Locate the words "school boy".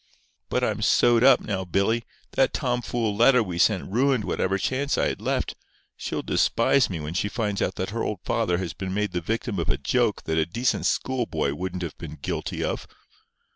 10.87-11.53